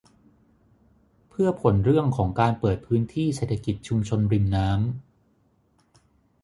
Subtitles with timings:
[1.29, 6.01] เพื่อผลเรื่องของการเปิดพื้นที่เศรษฐกิจชุมชนริมน้ำ